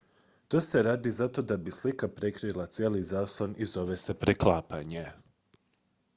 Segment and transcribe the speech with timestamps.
[0.47, 5.07] to se radi zato da bi slika prekrila cijeli zaslon i zove se preklapanje